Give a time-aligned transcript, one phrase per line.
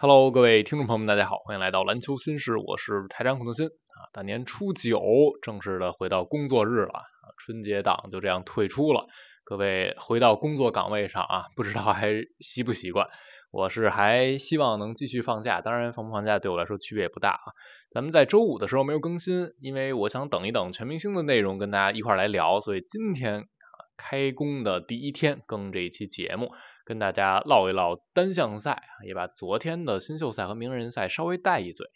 [0.00, 4.06] Hello，各位听众朋友们，大家好，欢迎来到篮球新事，我是台长孔德新啊。
[4.12, 5.02] 大年初九
[5.42, 7.02] 正式的回到工作日了啊，
[7.36, 9.08] 春节档就这样退出了。
[9.42, 13.08] 各位回到工作岗位上啊，不知道还习不习惯？
[13.50, 17.50] 我是还希望能继续放假，当然放不放假对我来说区别也不大啊。
[17.90, 23.48] 咱们在周五的时候没有更新，因为我想等一等全明星的内容跟大家一块来聊，所以今天
[23.96, 26.52] 开工的第一天更这一期节目。
[26.88, 31.86] 跟大家唠一唠单项赛啊，也把昨天的新秀赛和名人赛稍微带一嘴。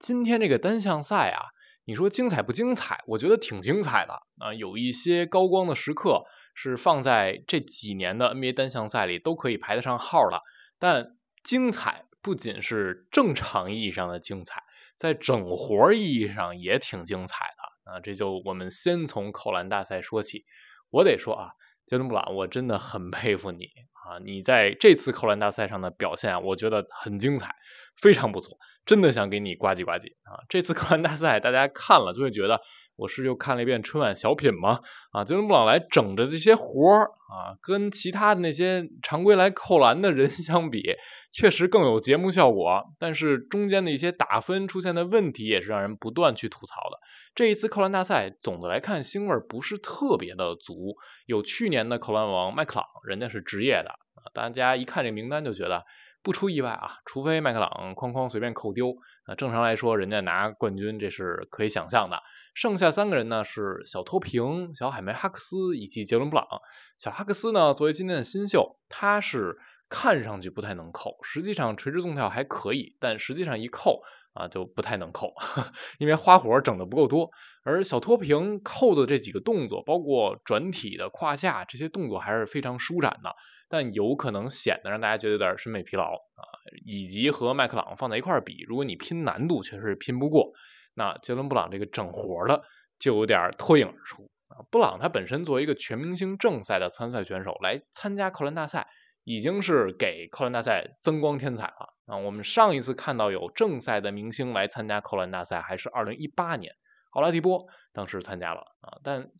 [0.00, 1.54] 今天这个单项赛啊，
[1.84, 3.04] 你说精彩不精彩？
[3.06, 6.24] 我觉得挺精彩的啊，有一些高光的时刻
[6.56, 10.42] 是放在这几年的 NBA 单项赛里都可以排得上号的。
[10.80, 14.64] 但精彩不仅是正常意义上的精彩，
[14.98, 17.44] 在整活意义上也挺精彩
[17.84, 18.00] 的啊。
[18.00, 20.44] 这就我们先从扣篮大赛说起。
[20.90, 21.50] 我得说啊，
[21.86, 23.68] 杰伦布朗，我真的很佩服你。
[24.06, 27.54] 啊，你在这次扣篮大赛上的表现啊，我觉得很精彩，
[28.00, 30.44] 非常不错，真的想给你呱唧呱唧啊！
[30.48, 32.60] 这次扣篮大赛大家看了就会觉得，
[33.00, 34.80] 我是又看了一遍春晚小品吗？
[35.12, 40.96] 啊，杰伦布朗来整的这些活儿啊，跟其他的那些常规来扣篮的人 相比，
[41.32, 42.84] 确实更有节目效果。
[42.98, 46.98] 但是中间的一些打分出现的问题，也是让人不断去吐槽的。
[47.34, 50.96] 这一次扣篮大赛，总的来看腥味儿不是特别的足。
[51.24, 55.86] 有去年的扣篮王麦克朗，人家是职业的啊，大家一看这名单就觉得
[56.22, 62.22] 不出意外啊，除非麦克朗哐哐随便扣丢，那正常来说人家拿冠军这是可以想象的。
[62.54, 66.46] 剩下三个人呢是小托平、小海梅哈克斯以及杰伦布朗。
[66.98, 69.56] 小哈克斯呢作为今天的新秀，他是
[69.88, 74.02] 看上去不太能扣，实际上垂直纵跳还可以，但实际上一扣。
[74.40, 75.34] 啊，就不太能扣，
[75.98, 77.30] 因为花活整的不够多。
[77.62, 83.36] 而小托平扣的这几个动作，包括转体的胯下这些动作，还是非常舒展的。
[83.68, 86.42] 但有可能显得让大家觉得有点审美疲劳啊。
[86.86, 90.52] 以及和麦克朗放在一块儿比，如果你拼难度，确实拼不过。
[90.94, 92.62] 那杰伦布朗这个整活的
[92.98, 94.64] 就有点脱颖而出啊。
[94.70, 98.88] 布朗他本身作为一个全明星正赛的参赛选手来参加扣篮大赛。
[99.24, 102.16] 已经是给扣篮大赛增光添彩了啊！
[102.16, 106.74] 我们上一次看到有正赛的明星来参加扣篮大赛，还是二零一八年，
[107.12, 108.98] 奥拉迪波当时参加了啊。
[109.04, 109.30] 但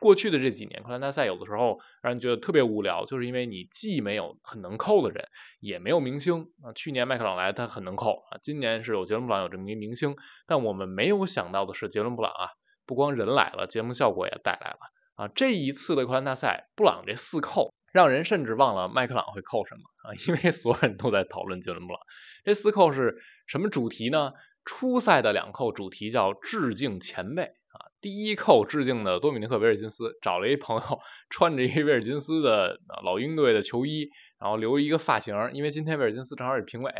[0.00, 5.28] 过去的这几年，扣篮大赛有的时候让人觉得特别无聊，就是因为你既没有很能扣的人，
[5.60, 6.72] 也没有明星啊。
[6.74, 8.38] 去年麦克朗来，他很能扣啊。
[8.42, 10.16] 今年是有杰伦布朗有这么一明星，
[10.46, 12.48] 但我们没有想到的是，杰伦布朗啊，
[12.84, 14.78] 不光人来了，节目效果也带来了
[15.14, 15.28] 啊。
[15.28, 17.75] 这一次的扣篮大赛，布朗这四扣。
[17.96, 22.02] 让人甚至忘了麦克朗会扣什么啊，因为所有人都在讨论杰伦布朗。
[22.44, 24.34] 这四扣是什么主题呢？
[24.66, 27.88] 初赛的两扣主题叫致敬前辈啊。
[28.02, 36.92] 第一扣致敬的多米尼克·维尔金斯，找了一朋友穿着一威尔金斯的老鹰队的球衣，然后留一个发型，因为今天威尔金斯正好是评委。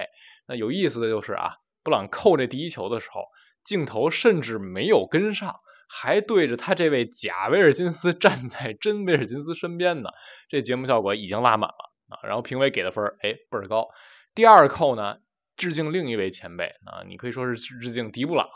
[0.49, 3.27] 那有意思的就是啊，布朗扣这第一球的时候，
[3.67, 5.57] 镜头甚至没有跟上。
[5.89, 10.11] 还对着他这位假威尔金斯站在真威尔金斯身边呢，
[10.49, 12.19] 这节目效果已经拉满了啊！
[12.25, 13.89] 然后评委给的分儿，哎，倍儿高。
[14.35, 15.19] 第二扣呢，
[15.57, 18.49] 致敬另一位前辈啊，你可以说是致敬迪布朗，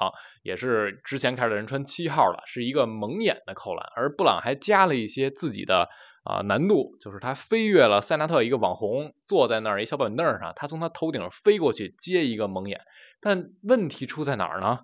[0.43, 5.89] 也是之前凯尔特人穿七号了，是一个蒙眼的扣篮，而布朗还加了一些自己的
[6.25, 12.83] 啊难度，就是他飞越了塞纳特一个网红坐在那儿一小板凳上，他从他头顶飞过去接一个蒙眼，
[13.21, 14.81] 但问题出在哪儿呢？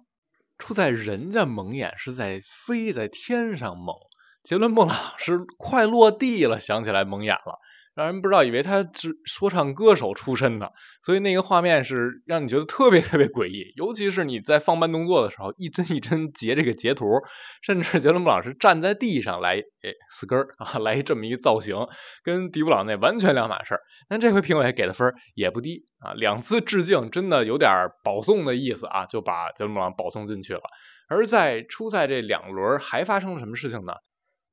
[0.59, 3.95] 出在人家蒙眼是在飞在天上蒙，
[4.43, 7.59] 杰伦布朗是快落地了，想起来蒙眼了。
[7.97, 13.73] 让人不知道，以为他是说唱歌手出身的，所以那个画面是让你觉得特别特别诡异。
[13.75, 17.07] 尤其是你在放慢动作的时候，一帧一帧截这个截图，
[17.63, 21.75] 甚至杰伦布朗是站在地上来，哎，死根儿啊，来这么一个造型，
[22.23, 23.81] 跟迪布朗那完全两码事儿。
[24.11, 30.61] 但这回评委给的分也不低啊，两次致敬真的有点保送的意思啊，就把杰伦布朗保送进去了。
[31.09, 33.95] 而在初赛这两轮还发生了什么事情呢？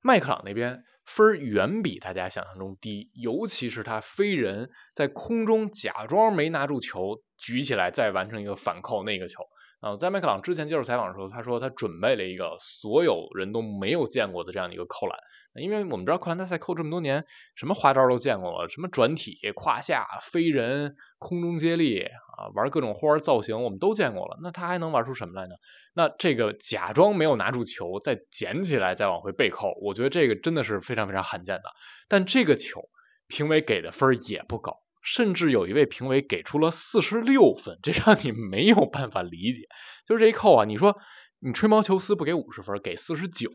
[0.02, 0.86] 麦克朗那边。
[1.06, 9.44] 分远比大家想象中低，尤其是他飞人在空中假装没拿住球，举起来再完成一个反扣那个球。
[9.82, 15.20] 啊，在麦克朗之前接受采访的时候，他说他准备了一个所有人都没有见过的这样的一个扣篮。
[15.56, 24.40] 因为我们知道扣篮大赛扣这么多年，什么花招都见过了，什么转体、胯下飞人、空中接力啊，玩各种花造型我们都见过了。
[24.42, 25.56] 那他还能玩出什么来呢？
[25.94, 31.64] 那这个假装没有拿住球，再捡起来再往回背扣，我觉得这个真的是非常非常罕见的。
[32.08, 32.90] 但这个球
[33.28, 39.68] 评委给的分也不高，甚至有一位评委给出了四十六分，这让你没有办法理解。
[40.08, 40.98] 就是这一扣啊，你说
[41.40, 43.52] 你吹毛求疵不给五十分，给四十九。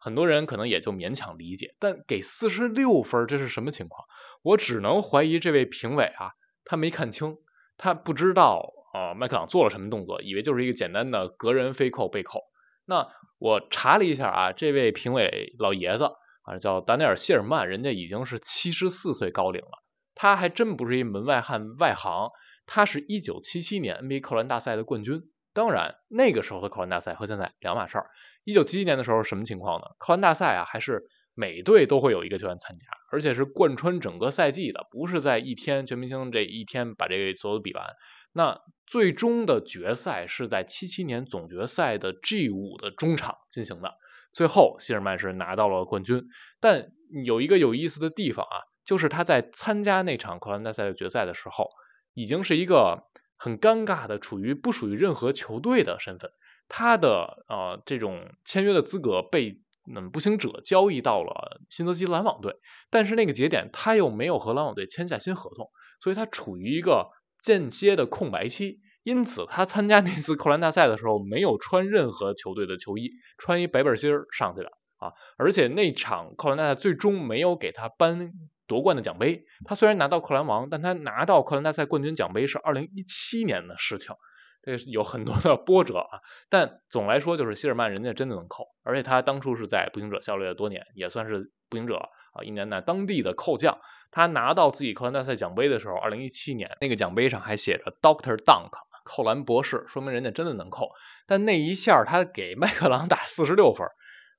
[0.00, 4.06] 很多人可能也就勉强理解，但给四十六分，这是什么情况？
[4.42, 6.32] 我只能怀疑这位评委啊，
[6.64, 7.36] 他没看清，
[7.76, 12.40] 他不知道啊麦克朗做了什么动作，以为就是一个简单的隔人飞扣背扣。
[12.86, 13.06] 那
[13.38, 16.10] 我查了一下啊，这位评委老爷子
[16.44, 22.30] 啊叫达内尔谢尔曼，人家已经是七十四岁高龄了，他还真不是一门外汉外行，
[22.66, 25.24] 他是一九七七年 NBA 扣篮大赛的冠军。
[25.52, 28.06] 当然，那个时候的扣篮大赛和现在两码事儿。
[28.44, 29.86] 一九七七年的时候什么情况呢？
[29.98, 31.02] 扣篮大赛啊，还是
[31.34, 37.84] 每队都会有一个球员参加，而且是贯穿整个赛季的，不是在一天全明星这一天把这个所有比完。
[38.32, 43.94] 那最终的决赛是在七七年总决赛的 G 五的中场进行的，
[44.32, 46.28] 最后希尔曼是拿到了冠军。
[46.60, 46.92] 但
[47.24, 51.70] 有一个有意思的地方啊，就是他在参加那场扣篮大赛的决赛的时候，
[52.14, 53.09] 已经是一个。
[53.42, 56.30] 很尴尬的，处于不属于任何球队的身份，
[56.68, 62.56] 他的呃这种签约的资格被嗯步行者交易到了新泽西篮网队，
[62.90, 65.70] 但是那个节点他又没有和篮网队签下新合同，
[66.02, 67.08] 所以他处于一个
[67.42, 78.32] 间歇的空白期，因此他参加那次扣篮大赛的时候没有穿任何球队的球衣，穿一白背心儿上去的啊，而且那场扣篮大赛最终没有给他颁。
[78.70, 84.14] 夺冠的奖杯，他虽然拿到扣篮王，但他拿到扣篮大赛冠军奖杯是二零一七年的事情，
[84.62, 86.20] 这有很多的波折啊。
[86.48, 91.96] 但总来说，就是希尔曼人家真的能扣，而且他当初是在步行者效力了多年，也算是步行者
[92.32, 93.80] 啊一年呢当地的扣将。
[94.12, 98.70] 他拿到自己扣篮大赛奖杯的时候，二零一七年那个奖杯上还写着 Doctor Dunk
[99.02, 100.92] 扣篮博士，说明人家真的能扣。
[101.26, 103.88] 但那一下他给麦克朗打四十六分。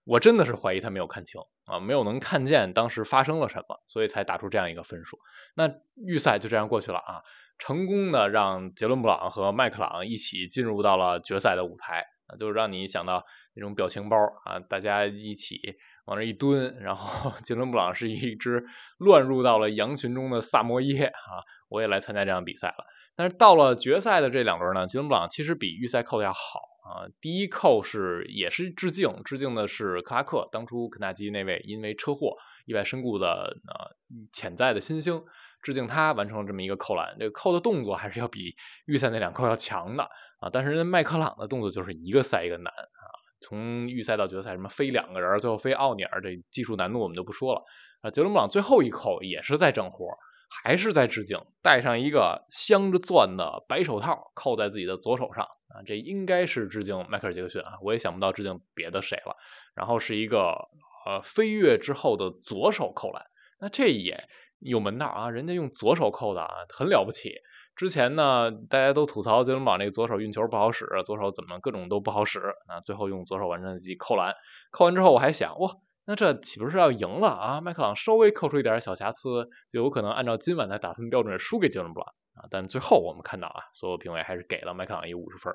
[0.03, 5.19] 我真的是怀疑他没有看清啊，没有能看见当时发生了什么，所以才打出这样一个分数。
[5.55, 7.21] 那预赛就这样过去了啊，
[7.59, 13.23] 成功的让杰伦布朗和麦克朗一起进入到了决赛的舞台啊，就让你想到
[13.55, 15.59] 那种表情包啊，大家一起
[16.05, 18.65] 往那一蹲，然后 杰伦布朗是一只
[18.97, 22.85] 乱入到了羊群中的萨摩耶啊，我也来参加这场比赛了。
[23.15, 26.70] 但是到了决赛的这两轮呢，杰伦布朗其实比预赛扣的要好。
[26.81, 33.95] 啊，第一扣是也是致敬，致敬的是克拉克，当初肯纳基那位因为车祸意外身故的呃
[34.33, 35.23] 潜在的新星，
[35.61, 37.17] 致敬他完成了这么一个扣篮。
[37.19, 38.55] 这个扣的动作还是要比
[38.87, 43.05] 预赛那两扣要强的啊，但是麦克朗的动作就是一个赛一个难啊，
[43.41, 47.63] 从预赛到决赛什么飞两个人，最后飞奥尼尔，这技术难度我们就不说了
[48.01, 48.09] 啊。
[48.09, 50.17] 杰伦布朗最后一扣也是在整活，
[50.63, 55.47] 还是在致敬，戴上一个镶着钻的白手套，扣在自己的左手上。
[55.73, 59.37] 啊，这应该是致敬迈克尔·杰克逊啊，我也想不到致敬别的谁了。
[59.75, 60.69] 然后是一个
[61.05, 63.25] 呃飞跃之后的左手扣篮，
[63.59, 64.27] 那这也
[64.59, 67.33] 有门道啊，人家用左手扣的啊，很了不起。
[67.75, 74.35] 之前呢，大家都吐槽杰伦堡那个左手运球不好使，左手怎么各种都不好使啊，最后用左手完成自己扣篮。
[74.71, 75.71] 扣完之后我还想，哇，
[76.05, 77.61] 那这岂不是要赢了啊？
[77.61, 82.09] 麦克朗稍微扣出一点小瑕疵，就有可能按照今晚的打分标准输给杰伦布朗。
[82.35, 85.53] 啊，但最后我们看到啊，所有评委还是给了麦克朗一五十分。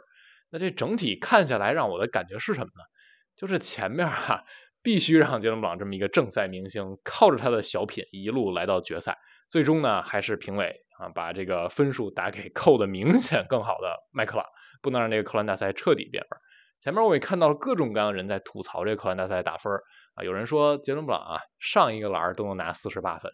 [0.51, 2.85] 那这整体看下来，让我的感觉是什么呢？
[3.37, 4.45] 就是前面哈，
[4.83, 9.19] 必须让杰伦布朗这么一个正赛明星，靠着他的小品一路来到决赛，
[9.49, 14.47] 最终呢，还是评委啊把这个分数打给扣的明显更好的麦克朗，
[14.81, 16.39] 不能让这个扣篮大赛彻底变分。
[16.81, 19.73] 前面我也看到了各种各样的人在吐槽这个扣篮大赛打分
[20.15, 23.33] 啊，有人说杰伦布朗啊上一个篮都能拿四十八分。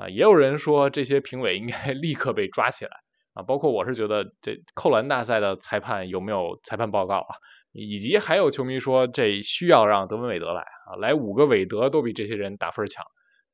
[0.00, 2.90] 啊，也有人说这些评委应该 立刻被抓起来
[3.34, 7.36] 啊，包括我是觉得这扣篮大赛的裁判有没有裁判报告啊，
[7.72, 13.04] 以及还有球迷说这需要让德文韦德来啊，来五个韦德都比这些人打分强。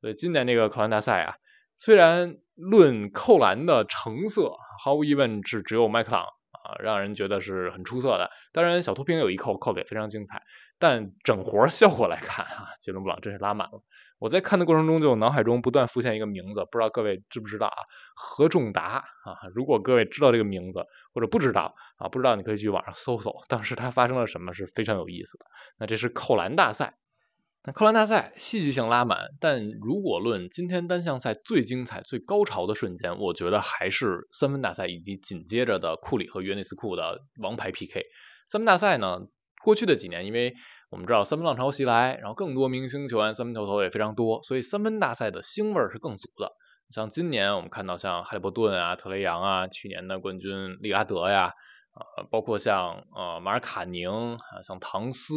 [0.01, 1.35] 所以今年这个扣篮大赛啊，
[1.77, 4.53] 虽然论扣篮的成色，
[4.85, 6.27] 毫无疑问是只有麦克朗
[6.63, 10.43] 啊让人觉得是很出色的，当然小秃鹰有一扣扣的也非常精彩。
[10.79, 13.83] 但整活效果来看啊，杰伦布朗真是拉满了。
[14.19, 17.81] 我在看的过程中，就脑海中不断浮现一个名字，不知道各位知不知道啊？
[18.15, 18.83] 何仲达
[19.25, 20.85] 啊，如果各位知道这个名字
[21.15, 25.47] 或者不知道啊，不知道你可以去网上搜搜，当时他发生了什么是非常有意思的。
[25.79, 26.95] 那这是扣篮大赛，
[27.67, 38.05] 那扣篮大赛戏剧性拉满，但如果论今天单项赛最精彩、最高潮的瞬间，我觉得还是三分大赛以及紧接着的库里和约内斯库的王牌 PK。
[38.49, 39.19] 三分大赛呢？
[39.65, 40.55] 过去的几年，因为
[40.93, 46.53] 我们知道三分浪潮袭来，然后更多明星球员三分球投也非常多，所以三分大赛的腥味儿是更足的。
[46.91, 51.51] 像今年我们看到像哈利伯顿啊、特雷杨啊，去年的冠军利拉德呀，
[52.17, 55.35] 呃，包括像呃马尔卡宁啊、像唐斯，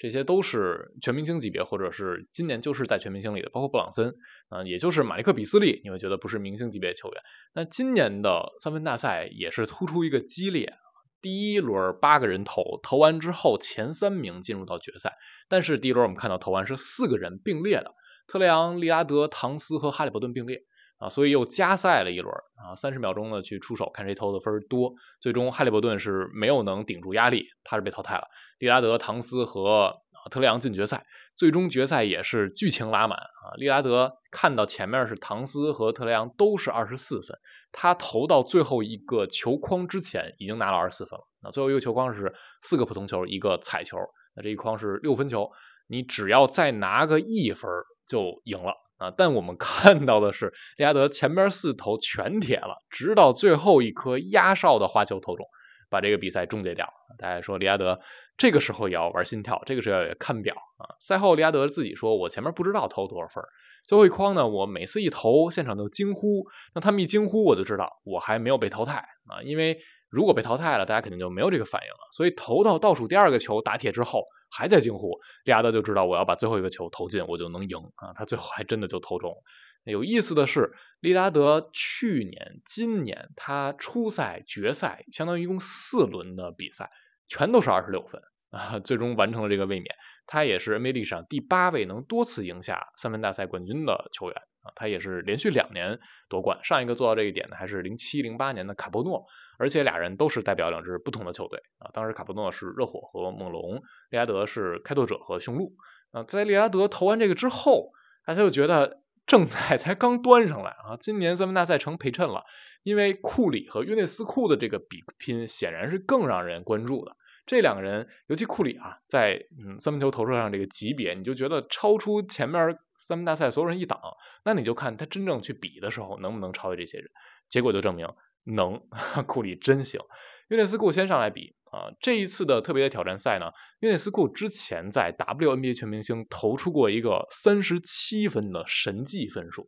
[0.00, 4.14] 这些都是全明星级别，或者是今年就是在全明星里的，包括布朗森
[4.48, 7.22] 啊，也就是马利克比斯利，你会觉得不是明星级别的球员。
[7.54, 10.72] 那今年的三分大赛也是突出一个激烈。
[11.20, 15.18] 第一轮八个人投，投完之后前三名进入到决赛。
[15.50, 17.92] 但是第一轮我们看到投完是四个人并列的，
[18.26, 20.62] 特雷杨、利拉德、唐斯和哈利伯顿并列。
[21.00, 24.92] 啊，所以又加赛了一轮啊，三十秒钟呢去出手看谁投的分多。
[25.20, 28.28] 最终哈利伯顿是没有能顶住压力，他是被淘汰了。
[28.58, 33.56] 利拉德、唐斯和特雷杨进决赛，最终决赛也是剧情拉满啊。
[33.56, 37.38] 利拉德看到前面是唐斯和特雷杨都是二十四分，
[37.72, 41.24] 他投到最后一个球框之前已经拿了二十四分了。
[41.42, 43.96] 那最后一个球框是四个普通球，一个彩球，
[44.36, 45.50] 那这一框是六分球，
[45.88, 47.70] 你只要再拿个一分
[48.06, 48.74] 就赢了。
[49.00, 55.46] 啊，但我们 看到的是，利拉德前边四投全铁了，直到最后一颗压哨的花球投中，
[55.88, 56.92] 把这个比赛终结掉。
[57.18, 58.00] 大家说利拉德
[58.36, 60.94] 这个时候也要玩心跳，这个时候也看表啊。
[61.00, 63.42] 赛后利拉德自己说：“我前面不知道投多少分，
[63.86, 66.46] 最后一筐呢，我每次一投，现场就惊呼。
[66.74, 72.08] 那他们一惊呼，我就知道我还没有被淘汰啊，因为如果被淘汰了，大家肯定就没有这个反应了。
[72.12, 78.14] 所以投到倒数第二个球打铁之后。”还在惊呼，利拉德就知道我要把最后一个球投进，我就能赢啊！
[78.16, 79.36] 他最后还真的就投中了。
[79.84, 86.90] 有意思的是，利拉德去年、今年他初赛、决赛，相当于一共四轮的比赛，
[87.28, 88.20] 全都是二十六分
[88.50, 89.94] 啊，最终完成了这个卫冕。
[90.26, 94.70] 他也是 NBA 历史上第八位能多次赢下三分大赛冠军的球员啊！
[94.76, 99.26] 他也是连续两年夺冠，上一个做到这一点的还是零七零八年的卡波诺。
[99.58, 105.74] 而且俩人都是代表两支不同的球队啊，当时卡波诺是热火和猛龙，利拉德是开拓者和雄鹿
[106.12, 106.22] 啊。
[106.22, 107.90] 在利拉德投完这个之后，
[108.24, 112.44] 他就觉得正赛才刚端上来啊，今年三分大赛成陪衬了，
[112.84, 117.16] 因为库里和约内斯库的这个比拼显然是更让人关注的。
[117.50, 124.00] 这两个人，尤其库里啊，在嗯三分球投射上这个级别，你就觉得超出前面三分大赛所有人一档，
[124.44, 127.10] 那你就看他真正去比的时候能不能超越这些人，
[127.48, 128.06] 结果就证明。
[128.44, 128.80] 能，
[129.26, 130.00] 库里真行。
[130.46, 139.66] 约内斯库先上来比啊，这一次的特别的挑战赛呢，约内斯库之前在 WNBA 全明星投出过一个三十七分的神迹分数，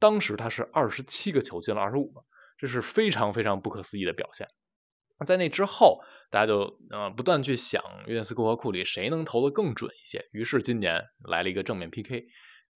[0.00, 2.24] 当时他是二十七个球进了二十五个，
[2.58, 4.48] 这是非常非常不可思议的表现。
[5.26, 12.26] 在那之后，大家就呃不断去想约内斯库和库里谁能投的更准一些，于是今年来了一个正面 PK。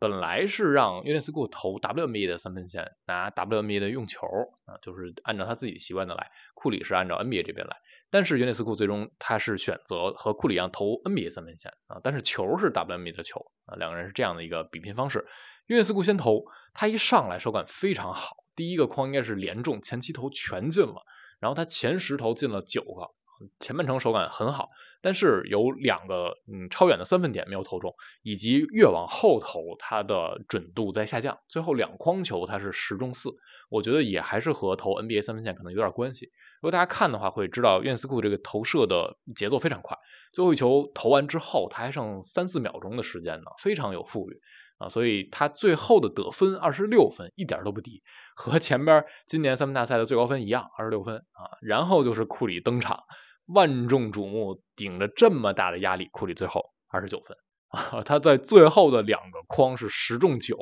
[0.01, 4.27] 本来是让约内斯库投 WNBA 的三分线，拿 WNBA 的用球
[4.67, 6.31] 啊，就是按照他自己习惯的来。
[6.53, 7.77] 库里是按照 NBA 这边来，
[8.11, 15.27] 但是约内斯库最终他是选择和库里一样投 NBA 三分线啊，但是球是 WNBA 的球啊，两个人是这样的一个比拼方式。
[15.67, 21.07] 约内斯库先投，他一上来手感非常好，第一个框应该是连中，前期投全进了，
[21.45, 23.11] 然后他前十投进了九个。
[23.59, 24.69] 前半程手感很好，
[25.03, 31.41] 但是有两个嗯超远的三分点没有投中，以及越往后投它的准度在下降。
[31.49, 33.31] 最后两筐球它是十中四，
[33.69, 36.27] 我觉得也还是和投 NBA 三分线可能有点关系。
[36.27, 39.99] 如果大家看的话，会知道约斯库这个投射的节奏非常快，
[40.33, 44.41] 最后一球投完之后，他还剩三四秒钟的时间呢，非常有富裕
[44.85, 48.03] 啊，所以他最后的得分二十六分，一点都不低，
[48.35, 51.59] 和前边今年三分大赛的最高分一样，二十六分啊。
[51.63, 53.05] 然后就是库里登场。
[53.47, 57.37] 万众瞩目，顶着这么大的压力，库里最后二十九分
[57.69, 58.03] 啊！
[58.03, 60.57] 他在最后的两个框是十中九，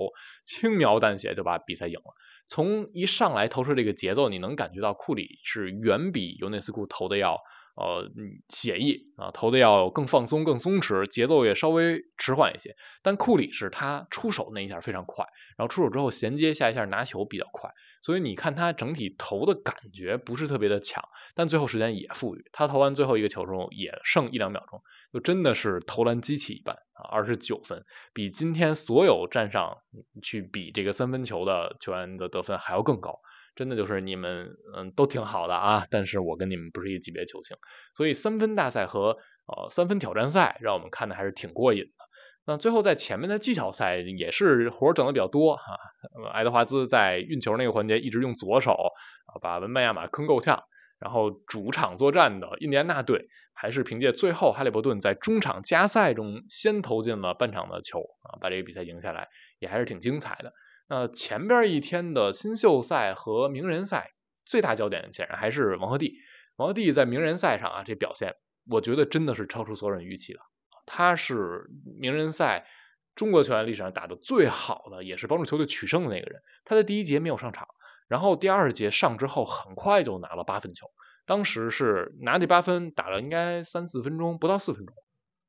[0.45, 2.15] 轻描淡写就把比赛赢了。
[2.49, 7.39] 从一上来投射这个节奏，你能感觉到库里是远比尤内斯库投的要。
[7.75, 8.11] 呃，
[8.51, 12.77] 写意啊，投的要更放松、更松弛，节奏也稍微迟缓一些。
[13.03, 15.25] 但库里是他出手那一下非常快，
[15.57, 17.71] 然后出手之后衔接下一下拿球比较快，
[18.03, 21.03] 所以你看他整体投的感觉不是特别的强，
[21.35, 22.45] 但最后时间也富裕。
[22.53, 29.79] 他投完最后一个球之后也剩一两秒钟，就真的是投篮机器一般啊，二十九分，比今天所有站上
[30.23, 33.21] 去比这个三分球的球员的得分还要更高。
[33.55, 37.57] 真的就是你们嗯都挺好的啊，但是我跟你们不是一个级别球星，
[37.95, 42.05] 所以三分大赛和呃三分挑战赛让我们看的还是挺过瘾的。
[42.45, 45.79] 那最后在前面的技巧赛也是活整的比较多哈，
[46.33, 48.77] 爱德华兹在运球那个环节一直用左手
[49.41, 50.65] 把文班亚马坑够呛，
[50.99, 59.29] 然后主场作战的印第安纳队还是凭借最后哈利伯顿在中场加赛中先投进了半场的球啊把这个比赛赢下来，
[59.61, 60.53] 也还是挺精彩的。
[60.93, 64.11] 呃前边一天的新秀赛和名人赛，
[64.45, 66.13] 最大焦点显然还是王鹤棣。
[66.57, 68.35] 王鹤棣在名人赛上啊，这表现
[68.69, 70.41] 我觉得真的是超出所有人预期的。
[70.85, 72.67] 他是名人赛
[73.15, 76.43] 中国球员历史上打的最好的，也是帮助球队取胜的那个人。
[76.67, 77.69] 他在第一节没有上场，
[78.07, 80.89] 然后第二节上之后，很快就拿了八分球。
[81.25, 84.95] 当时是拿这八分打了应该三四分钟，不到四分钟。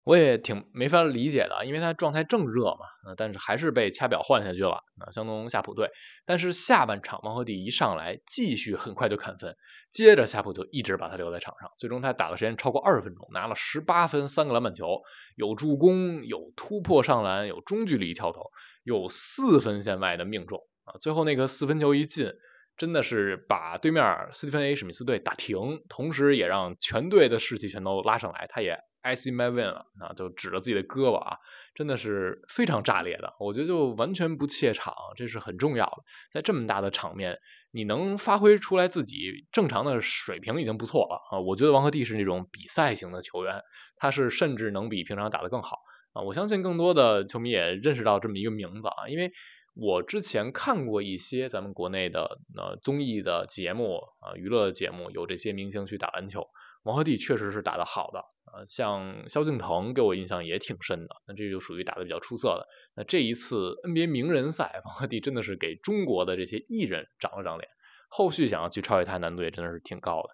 [0.03, 5.89] 我也挺没法理解的，因为他状态正热嘛，但是还是被掐表换下去了，啊，相当夏普队。
[6.25, 9.55] 但是下半场王鹤棣一上来，继续很快就砍分，
[9.91, 15.03] 接着夏普就一直把他留在场上，最终他打的时间超过二十分钟，拿了十八分，三个篮板球，
[15.37, 18.51] 有助攻，有突破上篮，有中距离跳投，
[18.83, 22.33] 有四分线外的命中啊，最后那个四分球一进，
[22.75, 31.37] 真的是把对面斯蒂芬 A 史密斯队打停，同时也让全队的士气全都拉上来，他也 I see my win 了啊，就指着自己的胳膊啊，
[31.75, 37.37] 真的是非常炸裂的，我觉得就完全不怯场，这是很重要的，在这么大的场面。
[37.75, 41.39] 你能发挥出来自己正常的水平已经不错了啊！
[41.39, 43.61] 我觉得王鹤棣是那种比赛型的球员，
[43.97, 45.79] 他是甚至能比平常打得更好
[46.13, 46.21] 啊！
[46.21, 49.33] 我相信更多的球迷也认识到这么一个名字啊，因为
[49.75, 56.47] 我之前看过一些咱们国内的呃综艺的节目啊，娱乐节目有这些明星去打篮球，
[56.83, 58.23] 王鹤棣确实是打得好的。
[58.53, 62.67] 呃，像萧敬腾给我印象也挺深的，那这就属于打得比较出色的。
[62.95, 67.67] 那这一次 NBA 名人赛， 王鹤棣真的是给中国的这些艺人长了长脸，
[68.09, 70.29] 后续想要去超越他难度也真的是挺高的。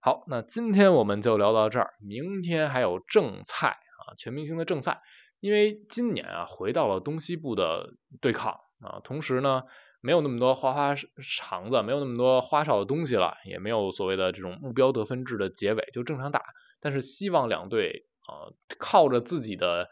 [0.00, 5.00] 好，那今天我们就聊到这儿，明天还有正赛啊，全明星的正赛，
[5.40, 9.62] 因为今年啊回到了东西部的对抗啊，同时呢。
[10.04, 16.42] 没有那么多花花肠子，没有那么多花哨的东西了，也没有所谓的这种目标得分制的结尾，就正常打。
[16.80, 19.90] 但是希望两队啊，靠着自己的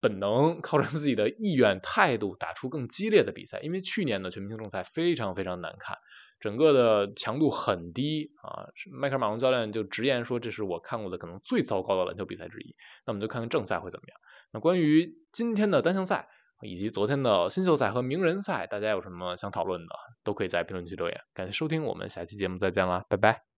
[0.00, 3.60] 本能，靠着自己的意愿、态度，打出更激烈的比赛。
[3.60, 5.96] 因为去年的全明星正赛非常非常难看，
[6.40, 8.66] 整个的强度很低啊。
[8.90, 12.74] 迈克尔马龙教练就直言说，这是我看过的可能最糟糕的篮球比赛之一。
[13.06, 14.18] 那我们就看看正赛会怎么样。
[14.52, 16.28] 那关于今天的单项赛。
[16.62, 21.20] 以及昨天的新秀赛和名人赛，大家有什么想讨论的，都可以在评论区留言。
[21.34, 23.51] 感谢收听，我们下期节目再见啦，拜拜。